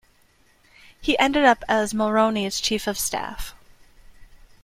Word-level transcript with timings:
He 0.99 1.15
ended 1.19 1.45
up 1.45 1.63
as 1.67 1.93
Mulroney's 1.93 2.59
chief 2.59 2.87
of 2.87 2.97
staff. 2.97 3.53